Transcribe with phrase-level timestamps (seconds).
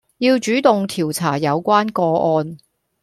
[0.17, 2.01] 要主動調查有關個
[2.41, 2.57] 案